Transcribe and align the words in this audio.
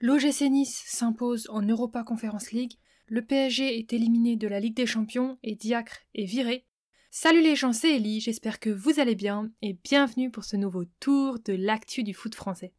L'OGC 0.00 0.50
Nice 0.50 0.82
s'impose 0.86 1.48
en 1.48 1.62
Europa 1.62 2.02
Conference 2.04 2.52
League, 2.52 2.74
le 3.06 3.24
PSG 3.24 3.78
est 3.78 3.92
éliminé 3.92 4.36
de 4.36 4.48
la 4.48 4.60
Ligue 4.60 4.76
des 4.76 4.86
Champions 4.86 5.38
et 5.42 5.54
Diacre 5.54 6.00
est 6.14 6.24
viré. 6.24 6.66
Salut 7.10 7.40
les 7.40 7.56
gens, 7.56 7.72
c'est 7.72 7.96
Ellie, 7.96 8.20
j'espère 8.20 8.60
que 8.60 8.70
vous 8.70 9.00
allez 9.00 9.14
bien 9.14 9.50
et 9.62 9.78
bienvenue 9.84 10.30
pour 10.30 10.44
ce 10.44 10.56
nouveau 10.56 10.84
tour 11.00 11.38
de 11.44 11.54
l'actu 11.54 12.02
du 12.02 12.12
foot 12.12 12.34
français. 12.34 12.74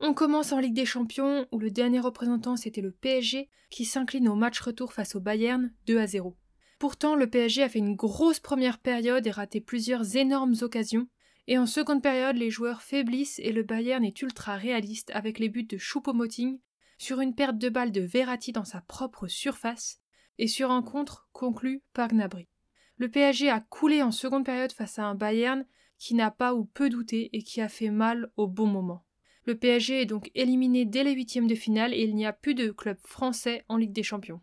On 0.00 0.14
commence 0.14 0.52
en 0.52 0.60
Ligue 0.60 0.74
des 0.74 0.86
Champions 0.86 1.46
où 1.50 1.58
le 1.58 1.72
dernier 1.72 1.98
représentant 1.98 2.56
c'était 2.56 2.80
le 2.80 2.92
PSG 2.92 3.48
qui 3.70 3.84
s'incline 3.84 4.28
au 4.28 4.36
match 4.36 4.60
retour 4.60 4.92
face 4.92 5.16
au 5.16 5.20
Bayern 5.20 5.72
2 5.86 5.98
à 5.98 6.06
0. 6.06 6.36
Pourtant, 6.78 7.16
le 7.16 7.28
PSG 7.28 7.64
a 7.64 7.68
fait 7.68 7.80
une 7.80 7.96
grosse 7.96 8.38
première 8.38 8.78
période 8.78 9.26
et 9.26 9.32
raté 9.32 9.60
plusieurs 9.60 10.16
énormes 10.16 10.54
occasions. 10.60 11.08
Et 11.48 11.58
en 11.58 11.66
seconde 11.66 12.02
période, 12.02 12.36
les 12.36 12.50
joueurs 12.50 12.82
faiblissent 12.82 13.40
et 13.40 13.52
le 13.52 13.62
Bayern 13.62 14.04
est 14.04 14.22
ultra 14.22 14.56
réaliste 14.56 15.10
avec 15.14 15.38
les 15.38 15.48
buts 15.48 15.64
de 15.64 15.78
Choupo-Moting 15.78 16.60
sur 16.98 17.20
une 17.20 17.34
perte 17.34 17.58
de 17.58 17.68
balle 17.68 17.90
de 17.90 18.02
Verratti 18.02 18.52
dans 18.52 18.64
sa 18.64 18.80
propre 18.80 19.28
surface 19.28 20.00
et 20.38 20.46
sur 20.46 20.70
un 20.70 20.82
contre 20.82 21.28
conclu 21.32 21.82
par 21.94 22.08
Gnabry. 22.08 22.48
Le 22.96 23.08
PSG 23.08 23.48
a 23.48 23.60
coulé 23.60 24.02
en 24.02 24.12
seconde 24.12 24.44
période 24.44 24.72
face 24.72 24.98
à 24.98 25.06
un 25.06 25.14
Bayern 25.14 25.64
qui 25.98 26.14
n'a 26.14 26.30
pas 26.30 26.54
ou 26.54 26.64
peu 26.64 26.90
douté 26.90 27.30
et 27.32 27.42
qui 27.42 27.60
a 27.60 27.68
fait 27.68 27.90
mal 27.90 28.30
au 28.36 28.46
bon 28.46 28.66
moment. 28.66 29.04
Le 29.44 29.56
PSG 29.56 30.02
est 30.02 30.06
donc 30.06 30.30
éliminé 30.34 30.84
dès 30.84 31.04
les 31.04 31.12
huitièmes 31.12 31.46
de 31.46 31.54
finale 31.54 31.94
et 31.94 32.02
il 32.02 32.14
n'y 32.14 32.26
a 32.26 32.32
plus 32.32 32.54
de 32.54 32.70
club 32.70 32.98
français 33.04 33.64
en 33.68 33.76
Ligue 33.76 33.92
des 33.92 34.02
Champions. 34.02 34.40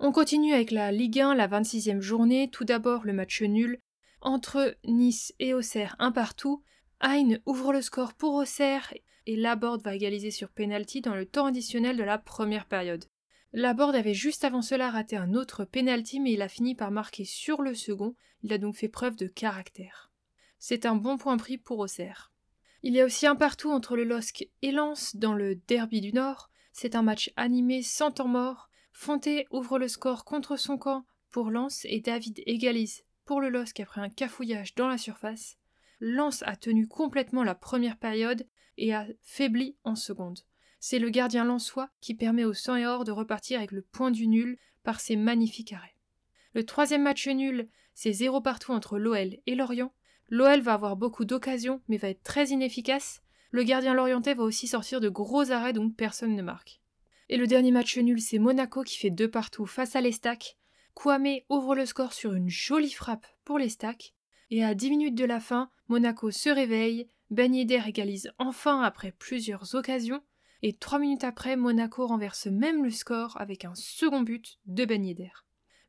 On 0.00 0.10
continue 0.10 0.52
avec 0.52 0.72
la 0.72 0.90
Ligue 0.90 1.20
1, 1.20 1.34
la 1.34 1.46
26e 1.46 2.00
journée. 2.00 2.50
Tout 2.50 2.64
d'abord 2.64 3.04
le 3.04 3.12
match 3.12 3.42
nul 3.42 3.78
entre 4.20 4.76
Nice 4.84 5.32
et 5.38 5.54
Auxerre, 5.54 5.94
un 5.98 6.10
partout. 6.10 6.62
Hein 7.00 7.36
ouvre 7.46 7.72
le 7.72 7.82
score 7.82 8.14
pour 8.14 8.34
Auxerre 8.34 8.92
et 9.26 9.36
Laborde 9.36 9.82
va 9.82 9.94
égaliser 9.94 10.30
sur 10.30 10.50
penalty 10.50 11.00
dans 11.00 11.14
le 11.14 11.26
temps 11.26 11.46
additionnel 11.46 11.96
de 11.96 12.02
la 12.02 12.18
première 12.18 12.66
période. 12.66 13.04
Laborde 13.52 13.94
avait 13.94 14.14
juste 14.14 14.44
avant 14.44 14.62
cela 14.62 14.90
raté 14.90 15.16
un 15.16 15.34
autre 15.34 15.64
penalty 15.64 16.18
mais 16.18 16.32
il 16.32 16.42
a 16.42 16.48
fini 16.48 16.74
par 16.74 16.90
marquer 16.90 17.24
sur 17.24 17.62
le 17.62 17.74
second. 17.74 18.14
Il 18.42 18.52
a 18.52 18.58
donc 18.58 18.74
fait 18.76 18.88
preuve 18.88 19.16
de 19.16 19.26
caractère. 19.26 20.10
C'est 20.58 20.86
un 20.86 20.96
bon 20.96 21.18
point 21.18 21.36
pris 21.36 21.56
pour 21.56 21.78
Auxerre. 21.78 22.32
Il 22.82 22.94
y 22.94 23.00
a 23.00 23.04
aussi 23.04 23.26
un 23.26 23.36
partout 23.36 23.70
entre 23.70 23.96
le 23.96 24.04
LOSC 24.04 24.48
et 24.62 24.72
Lens 24.72 25.14
dans 25.16 25.34
le 25.34 25.54
Derby 25.54 26.00
du 26.00 26.12
Nord. 26.12 26.50
C'est 26.72 26.96
un 26.96 27.02
match 27.02 27.30
animé 27.36 27.82
sans 27.82 28.10
temps 28.10 28.28
mort. 28.28 28.68
Fonté 28.96 29.46
ouvre 29.50 29.78
le 29.78 29.88
score 29.88 30.24
contre 30.24 30.56
son 30.56 30.78
camp 30.78 31.04
pour 31.30 31.50
Lens 31.50 31.84
et 31.84 32.00
David 32.00 32.40
égalise 32.46 33.02
pour 33.24 33.40
le 33.40 33.48
LOSC 33.50 33.80
après 33.80 34.00
un 34.00 34.08
cafouillage 34.08 34.76
dans 34.76 34.86
la 34.86 34.98
surface. 34.98 35.58
Lens 35.98 36.44
a 36.46 36.54
tenu 36.56 36.86
complètement 36.86 37.42
la 37.42 37.56
première 37.56 37.98
période 37.98 38.46
et 38.78 38.94
a 38.94 39.04
faibli 39.20 39.76
en 39.82 39.96
seconde. 39.96 40.38
C'est 40.78 41.00
le 41.00 41.10
gardien 41.10 41.44
lensois 41.44 41.90
qui 42.00 42.14
permet 42.14 42.44
au 42.44 42.54
sang 42.54 42.76
et 42.76 42.86
or 42.86 43.04
de 43.04 43.10
repartir 43.10 43.58
avec 43.58 43.72
le 43.72 43.82
point 43.82 44.12
du 44.12 44.28
nul 44.28 44.58
par 44.84 45.00
ses 45.00 45.16
magnifiques 45.16 45.72
arrêts. 45.72 45.96
Le 46.54 46.64
troisième 46.64 47.02
match 47.02 47.26
nul, 47.26 47.68
c'est 47.94 48.12
zéro 48.12 48.40
partout 48.40 48.72
entre 48.72 48.98
l'OL 48.98 49.36
et 49.44 49.54
Lorient. 49.56 49.92
L'OL 50.28 50.60
va 50.60 50.74
avoir 50.74 50.96
beaucoup 50.96 51.24
d'occasions, 51.24 51.82
mais 51.88 51.96
va 51.96 52.10
être 52.10 52.22
très 52.22 52.48
inefficace. 52.48 53.22
Le 53.50 53.64
gardien 53.64 53.92
lorientais 53.92 54.34
va 54.34 54.44
aussi 54.44 54.68
sortir 54.68 55.00
de 55.00 55.08
gros 55.08 55.50
arrêts, 55.50 55.72
donc 55.72 55.96
personne 55.96 56.36
ne 56.36 56.42
marque. 56.42 56.80
Et 57.28 57.36
le 57.36 57.46
dernier 57.46 57.70
match 57.70 57.96
nul, 57.98 58.20
c'est 58.20 58.38
Monaco 58.38 58.82
qui 58.82 58.98
fait 58.98 59.10
deux 59.10 59.30
partout 59.30 59.66
face 59.66 59.96
à 59.96 60.00
l'Estac. 60.00 60.58
Kwame 60.94 61.40
ouvre 61.48 61.74
le 61.74 61.86
score 61.86 62.12
sur 62.12 62.34
une 62.34 62.48
jolie 62.48 62.92
frappe 62.92 63.26
pour 63.44 63.58
l'Estac. 63.58 64.14
Et 64.50 64.62
à 64.62 64.74
10 64.74 64.90
minutes 64.90 65.14
de 65.14 65.24
la 65.24 65.40
fin, 65.40 65.70
Monaco 65.88 66.30
se 66.30 66.50
réveille, 66.50 67.08
Ben 67.30 67.54
Yedder 67.54 67.82
égalise 67.86 68.30
enfin 68.38 68.82
après 68.82 69.12
plusieurs 69.12 69.74
occasions, 69.74 70.22
et 70.62 70.72
trois 70.72 70.98
minutes 70.98 71.24
après, 71.24 71.56
Monaco 71.56 72.06
renverse 72.06 72.46
même 72.46 72.84
le 72.84 72.90
score 72.90 73.38
avec 73.40 73.64
un 73.64 73.74
second 73.74 74.22
but 74.22 74.58
de 74.66 74.84
Ben 74.84 75.04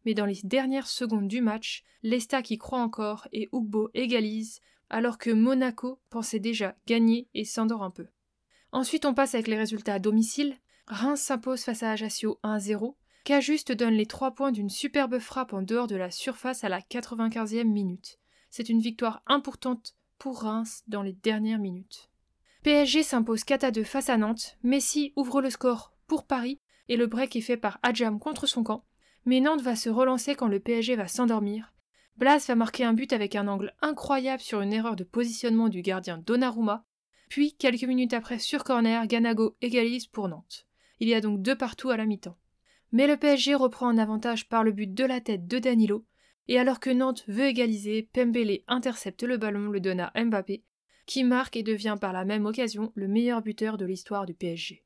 mais 0.05 0.13
dans 0.13 0.25
les 0.25 0.39
dernières 0.43 0.87
secondes 0.87 1.27
du 1.27 1.41
match, 1.41 1.83
l'Estac 2.03 2.51
y 2.51 2.57
croit 2.57 2.81
encore 2.81 3.27
et 3.33 3.49
Ugbo 3.51 3.89
égalise, 3.93 4.61
alors 4.89 5.17
que 5.17 5.31
Monaco 5.31 5.99
pensait 6.09 6.39
déjà 6.39 6.75
gagner 6.85 7.27
et 7.33 7.43
s'endort 7.43 7.83
un 7.83 7.89
peu. 7.89 8.07
Ensuite, 8.71 9.05
on 9.05 9.13
passe 9.13 9.33
avec 9.33 9.47
les 9.47 9.57
résultats 9.57 9.95
à 9.95 9.99
domicile. 9.99 10.55
Reims 10.87 11.19
s'impose 11.19 11.63
face 11.63 11.81
à 11.81 11.91
Ajaccio 11.91 12.39
1-0. 12.43 12.93
Cajuste 13.23 13.71
donne 13.71 13.95
les 13.95 14.05
3 14.05 14.35
points 14.35 14.51
d'une 14.51 14.69
superbe 14.69 15.17
frappe 15.17 15.53
en 15.53 15.63
dehors 15.63 15.87
de 15.87 15.95
la 15.95 16.11
surface 16.11 16.63
à 16.63 16.69
la 16.69 16.79
95e 16.79 17.63
minute. 17.63 18.19
C'est 18.51 18.69
une 18.69 18.81
victoire 18.81 19.23
importante 19.25 19.95
pour 20.19 20.43
Reims 20.43 20.83
dans 20.87 21.01
les 21.01 21.13
dernières 21.13 21.57
minutes. 21.57 22.11
PSG 22.61 23.01
s'impose 23.01 23.43
4 23.43 23.71
2 23.71 23.83
face 23.83 24.09
à 24.09 24.17
Nantes. 24.17 24.57
Messi 24.61 25.11
ouvre 25.15 25.41
le 25.41 25.49
score 25.49 25.91
pour 26.05 26.27
Paris 26.27 26.59
et 26.87 26.97
le 26.97 27.07
break 27.07 27.35
est 27.35 27.41
fait 27.41 27.57
par 27.57 27.79
Adjam 27.81 28.19
contre 28.19 28.45
son 28.45 28.63
camp. 28.63 28.85
Mais 29.25 29.39
Nantes 29.39 29.63
va 29.63 29.75
se 29.75 29.89
relancer 29.89 30.35
quand 30.35 30.47
le 30.47 30.59
PSG 30.59 30.95
va 30.95 31.07
s'endormir. 31.07 31.73
Blas 32.17 32.45
va 32.47 32.53
marquer 32.53 32.83
un 32.83 32.93
but 32.93 33.11
avec 33.11 33.35
un 33.35 33.47
angle 33.47 33.73
incroyable 33.81 34.41
sur 34.41 34.61
une 34.61 34.71
erreur 34.71 34.95
de 34.95 35.03
positionnement 35.03 35.67
du 35.67 35.81
gardien 35.81 36.19
Donnarumma. 36.19 36.85
Puis, 37.27 37.55
quelques 37.55 37.83
minutes 37.83 38.13
après, 38.13 38.37
sur 38.37 38.63
corner, 38.63 39.07
Ganago 39.07 39.57
égalise 39.61 40.05
pour 40.05 40.27
Nantes. 40.27 40.67
Il 40.99 41.07
y 41.07 41.13
a 41.13 41.21
donc 41.21 41.41
deux 41.41 41.55
partout 41.55 41.89
à 41.89 41.97
la 41.97 42.05
mi-temps. 42.05 42.37
Mais 42.91 43.07
le 43.07 43.17
PSG 43.17 43.55
reprend 43.55 43.89
un 43.89 43.97
avantage 43.97 44.47
par 44.47 44.63
le 44.63 44.71
but 44.71 44.93
de 44.93 45.03
la 45.03 45.19
tête 45.19 45.47
de 45.47 45.59
Danilo, 45.59 46.05
et 46.47 46.59
alors 46.59 46.79
que 46.79 46.89
Nantes 46.89 47.25
veut 47.27 47.47
égaliser, 47.47 48.09
Pembele 48.13 48.59
intercepte 48.67 49.23
le 49.23 49.37
ballon, 49.37 49.69
le 49.69 49.79
donne 49.79 49.99
à 49.99 50.11
Mbappé, 50.15 50.63
qui 51.05 51.23
marque 51.23 51.55
et 51.55 51.63
devient 51.63 51.97
par 51.99 52.13
la 52.13 52.25
même 52.25 52.45
occasion 52.45 52.91
le 52.95 53.07
meilleur 53.07 53.41
buteur 53.41 53.77
de 53.77 53.85
l'histoire 53.85 54.25
du 54.25 54.33
PSG. 54.33 54.83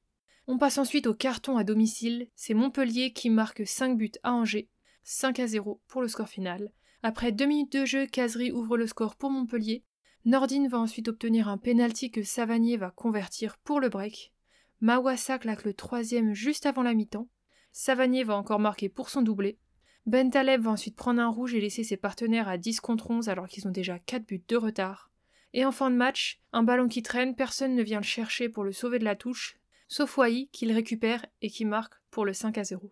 On 0.48 0.58
passe 0.58 0.78
ensuite 0.78 1.06
au 1.06 1.14
carton 1.14 1.58
à 1.58 1.64
domicile, 1.64 2.28
c'est 2.36 2.53
Montpellier 2.53 3.14
qui 3.14 3.30
marque 3.30 3.68
5 3.68 3.98
buts 3.98 4.12
à 4.24 4.34
Angers, 4.34 4.69
5 5.03 5.40
à 5.40 5.48
0 5.48 5.81
pour 5.88 6.02
le 6.02 6.08
score 6.08 6.30
final. 6.30 6.72
Après 7.03 7.31
2 7.31 7.46
minutes 7.46 7.74
de 7.74 7.86
jeu, 7.86 8.08
Casery 8.08 8.52
ouvre 8.52 8.78
le 8.78 8.88
score 8.88 9.16
pour 9.16 9.30
Montpellier. 9.30 9.84
Nordine 10.25 10.68
va 10.68 10.80
ensuite 10.80 11.08
obtenir 11.08 11.48
un 11.48 11.58
penalty 11.58 12.12
que 12.12 12.24
Savanier 12.24 12.78
va 12.78 12.92
convertir 12.92 13.58
pour 13.59 13.80
le 13.80 13.90
break. 13.90 14.34
Mawassa 14.81 15.40
claque 15.40 15.66
le 15.66 15.73
troisième 15.73 16.34
juste 16.34 16.66
avant 16.66 16.84
la 16.84 16.94
mi-temps. 16.94 17.28
Savanier 17.72 18.23
va 18.23 18.35
encore 18.35 18.59
marquer 18.59 18.88
pour 18.88 19.09
son 19.09 19.22
doublé. 19.22 19.57
Bentaleb 20.06 20.62
va 20.62 20.72
ensuite 20.72 20.95
prendre 20.95 21.22
un 21.22 21.28
rouge 21.28 21.53
et 21.53 21.59
laisser 21.59 21.84
ses 21.84 21.97
partenaires 21.97 22.47
à 22.47 22.57
10 22.57 22.79
contre 22.79 23.12
11 23.12 23.28
alors 23.28 23.47
qu'ils 23.47 23.68
ont 23.68 23.72
déjà 23.72 24.00
4 24.00 24.25
buts 24.25 24.44
de 24.47 24.56
retard. 24.56 25.12
Et 25.53 25.66
en 25.66 25.72
fin 25.72 25.91
de 25.91 25.95
match, 25.95 26.41
un 26.53 26.63
ballon 26.63 26.88
qui 26.88 27.03
traîne, 27.03 27.35
personne 27.35 27.75
ne 27.75 27.84
vient 27.84 28.00
le 28.00 28.06
chercher 28.06 28.47
pour 28.47 28.63
le 28.63 28.72
sauver 28.72 29.00
de 29.00 29.03
la 29.03 29.16
touche, 29.16 29.57
sauf 29.88 30.18
Wai 30.18 30.47
qu'il 30.53 30.72
récupère 30.72 31.25
et 31.41 31.50
qui 31.50 31.66
marque 31.66 31.95
pour 32.09 32.25
le 32.25 32.34
5 32.34 32.57
à 32.57 32.63
0. 32.63 32.91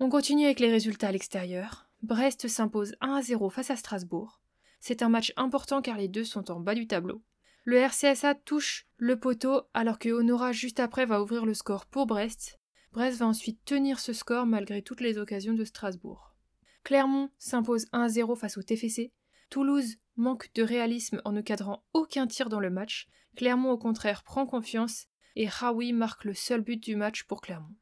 On 0.00 0.10
continue 0.10 0.44
avec 0.44 0.60
les 0.60 0.70
résultats 0.70 1.08
à 1.08 1.12
l'extérieur. 1.12 1.88
Brest 2.02 2.48
s'impose 2.48 2.94
1 3.00 3.14
à 3.14 3.22
0 3.22 3.48
face 3.48 3.70
à 3.70 3.76
Strasbourg. 3.76 4.40
C'est 4.80 5.02
un 5.02 5.08
match 5.08 5.32
important 5.36 5.80
car 5.80 5.96
les 5.96 6.08
deux 6.08 6.24
sont 6.24 6.50
en 6.50 6.60
bas 6.60 6.74
du 6.74 6.86
tableau. 6.86 7.22
Le 7.64 7.78
RCSA 7.78 8.34
touche 8.34 8.86
le 8.96 9.18
poteau 9.20 9.62
alors 9.72 10.00
que 10.00 10.08
Honora 10.08 10.50
juste 10.50 10.80
après 10.80 11.06
va 11.06 11.22
ouvrir 11.22 11.46
le 11.46 11.54
score 11.54 11.86
pour 11.86 12.06
Brest. 12.06 12.58
Brest 12.92 13.18
va 13.18 13.26
ensuite 13.26 13.64
tenir 13.64 14.00
ce 14.00 14.12
score 14.12 14.46
malgré 14.46 14.82
toutes 14.82 15.00
les 15.00 15.16
occasions 15.16 15.54
de 15.54 15.64
Strasbourg. 15.64 16.34
Clermont 16.82 17.30
s'impose 17.38 17.86
1 17.92 18.02
à 18.02 18.08
0 18.08 18.34
face 18.34 18.58
au 18.58 18.62
TFC. 18.62 19.12
Toulouse 19.48 19.96
manque 20.16 20.50
de 20.54 20.64
réalisme 20.64 21.22
en 21.24 21.30
ne 21.30 21.40
cadrant 21.40 21.84
aucun 21.92 22.26
tir 22.26 22.48
dans 22.48 22.58
le 22.58 22.70
match. 22.70 23.06
Clermont 23.36 23.70
au 23.70 23.78
contraire 23.78 24.24
prend 24.24 24.44
confiance 24.44 25.06
et 25.36 25.46
Raoui 25.46 25.92
marque 25.92 26.24
le 26.24 26.34
seul 26.34 26.62
but 26.62 26.82
du 26.82 26.96
match 26.96 27.22
pour 27.24 27.40
Clermont. 27.40 27.76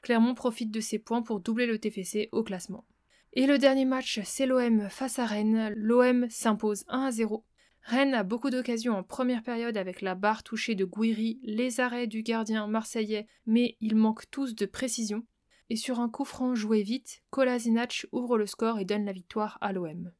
Clermont 0.00 0.34
profite 0.34 0.70
de 0.70 0.80
ses 0.80 0.98
points 0.98 1.22
pour 1.22 1.40
doubler 1.40 1.66
le 1.66 1.78
TFC 1.78 2.30
au 2.32 2.42
classement. 2.42 2.86
Et 3.34 3.46
le 3.46 3.58
dernier 3.58 3.84
match, 3.84 4.20
c'est 4.24 4.46
l'OM 4.46 4.88
face 4.88 5.18
à 5.18 5.26
Rennes. 5.26 5.74
L'OM 5.76 6.26
s'impose 6.30 6.84
1 6.88 7.02
à 7.02 7.10
0. 7.10 7.44
Rennes 7.86 8.14
a 8.14 8.24
beaucoup 8.24 8.50
d'occasions 8.50 8.96
en 8.96 9.04
première 9.04 9.44
période 9.44 9.76
avec 9.76 10.00
la 10.00 10.16
barre 10.16 10.42
touchée 10.42 10.74
de 10.74 10.84
Gouiri, 10.84 11.38
les 11.44 11.78
arrêts 11.78 12.08
du 12.08 12.24
gardien 12.24 12.66
marseillais, 12.66 13.28
mais 13.46 13.76
ils 13.80 13.94
manquent 13.94 14.28
tous 14.28 14.56
de 14.56 14.66
précision. 14.66 15.24
Et 15.70 15.76
sur 15.76 16.00
un 16.00 16.08
coup 16.08 16.24
franc 16.24 16.56
joué 16.56 16.82
vite, 16.82 17.22
Kolasinac 17.30 18.08
ouvre 18.10 18.38
le 18.38 18.46
score 18.46 18.80
et 18.80 18.84
donne 18.84 19.04
la 19.04 19.12
victoire 19.12 19.56
à 19.60 19.72
l'OM. 19.72 20.10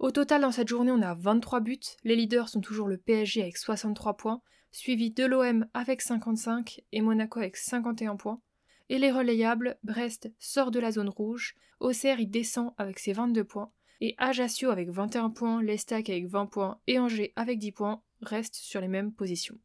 Au 0.00 0.10
total, 0.10 0.40
dans 0.40 0.50
cette 0.50 0.66
journée, 0.66 0.90
on 0.90 1.00
a 1.00 1.14
23 1.14 1.60
buts. 1.60 1.78
Les 2.02 2.16
leaders 2.16 2.48
sont 2.48 2.60
toujours 2.60 2.88
le 2.88 2.96
PSG 2.96 3.42
avec 3.42 3.56
63 3.56 4.16
points, 4.16 4.42
suivi 4.72 5.12
de 5.12 5.24
l'OM 5.24 5.68
avec 5.74 6.02
55 6.02 6.80
et 6.90 7.02
Monaco 7.02 7.38
avec 7.38 7.56
51 7.56 8.16
points. 8.16 8.40
Et 8.88 8.98
les 8.98 9.12
relayables, 9.12 9.78
Brest 9.84 10.32
sort 10.40 10.72
de 10.72 10.80
la 10.80 10.90
zone 10.90 11.08
rouge, 11.08 11.54
Auxerre 11.78 12.18
y 12.18 12.26
descend 12.26 12.72
avec 12.78 12.98
ses 12.98 13.12
22 13.12 13.44
points, 13.44 13.70
et 14.02 14.16
Ajaccio 14.18 14.70
avec 14.70 14.90
21 14.90 15.30
points, 15.30 15.62
l'Estac 15.62 16.10
avec 16.10 16.26
20 16.26 16.46
points 16.46 16.80
et 16.88 16.98
Angers 16.98 17.32
avec 17.36 17.60
10 17.60 17.70
points 17.70 18.02
restent 18.20 18.56
sur 18.56 18.80
les 18.80 18.88
mêmes 18.88 19.12
positions. 19.12 19.56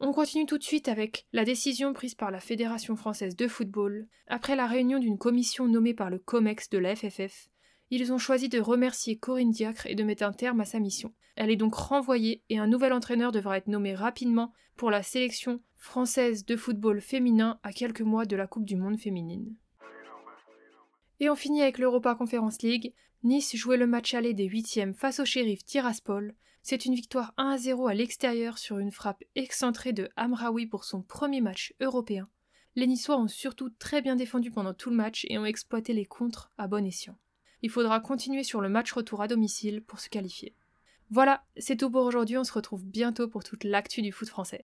On 0.00 0.12
continue 0.12 0.46
tout 0.46 0.56
de 0.56 0.62
suite 0.62 0.88
avec 0.88 1.26
la 1.34 1.44
décision 1.44 1.92
prise 1.92 2.14
par 2.14 2.30
la 2.30 2.40
Fédération 2.40 2.96
française 2.96 3.36
de 3.36 3.46
football 3.46 4.08
après 4.26 4.56
la 4.56 4.66
réunion 4.66 4.98
d'une 4.98 5.18
commission 5.18 5.68
nommée 5.68 5.92
par 5.92 6.08
le 6.08 6.18
COMEX 6.18 6.70
de 6.70 6.78
la 6.78 6.96
FFF 6.96 7.50
Ils 7.90 8.10
ont 8.10 8.18
choisi 8.18 8.48
de 8.48 8.58
remercier 8.58 9.18
Corinne 9.18 9.50
Diacre 9.50 9.86
et 9.86 9.94
de 9.94 10.04
mettre 10.04 10.22
un 10.22 10.32
terme 10.32 10.62
à 10.62 10.64
sa 10.64 10.78
mission. 10.78 11.12
Elle 11.36 11.50
est 11.50 11.56
donc 11.56 11.74
renvoyée 11.74 12.42
et 12.48 12.58
un 12.58 12.66
nouvel 12.66 12.94
entraîneur 12.94 13.32
devra 13.32 13.58
être 13.58 13.66
nommé 13.66 13.94
rapidement 13.94 14.54
pour 14.76 14.90
la 14.90 15.02
sélection 15.02 15.60
française 15.76 16.46
de 16.46 16.56
football 16.56 17.02
féminin 17.02 17.60
à 17.62 17.72
quelques 17.72 18.00
mois 18.00 18.24
de 18.24 18.36
la 18.36 18.46
Coupe 18.46 18.64
du 18.64 18.76
Monde 18.76 18.98
féminine. 18.98 19.54
Et 21.20 21.30
on 21.30 21.36
finit 21.36 21.62
avec 21.62 21.78
l'Europa 21.78 22.14
Conference 22.14 22.62
League. 22.62 22.94
Nice 23.24 23.56
jouait 23.56 23.76
le 23.76 23.86
match 23.86 24.14
aller 24.14 24.34
des 24.34 24.44
huitièmes 24.44 24.94
face 24.94 25.18
au 25.18 25.24
shérif 25.24 25.64
Tiraspol. 25.64 26.34
C'est 26.62 26.84
une 26.84 26.94
victoire 26.94 27.34
1 27.36 27.50
à 27.50 27.58
0 27.58 27.88
à 27.88 27.94
l'extérieur 27.94 28.58
sur 28.58 28.78
une 28.78 28.92
frappe 28.92 29.24
excentrée 29.34 29.92
de 29.92 30.08
Amraoui 30.16 30.66
pour 30.66 30.84
son 30.84 31.02
premier 31.02 31.40
match 31.40 31.74
européen. 31.80 32.28
Les 32.76 32.86
Niçois 32.86 33.18
ont 33.18 33.26
surtout 33.26 33.70
très 33.70 34.02
bien 34.02 34.14
défendu 34.14 34.50
pendant 34.50 34.74
tout 34.74 34.90
le 34.90 34.96
match 34.96 35.26
et 35.28 35.38
ont 35.38 35.44
exploité 35.44 35.92
les 35.92 36.04
contres 36.04 36.52
à 36.58 36.68
bon 36.68 36.86
escient. 36.86 37.18
Il 37.62 37.70
faudra 37.70 37.98
continuer 37.98 38.44
sur 38.44 38.60
le 38.60 38.68
match 38.68 38.92
retour 38.92 39.20
à 39.20 39.26
domicile 39.26 39.82
pour 39.82 39.98
se 39.98 40.08
qualifier. 40.08 40.54
Voilà, 41.10 41.42
c'est 41.56 41.76
tout 41.76 41.90
pour 41.90 42.04
aujourd'hui, 42.04 42.36
on 42.36 42.44
se 42.44 42.52
retrouve 42.52 42.84
bientôt 42.84 43.26
pour 43.26 43.42
toute 43.42 43.64
l'actu 43.64 44.02
du 44.02 44.12
foot 44.12 44.28
français. 44.28 44.56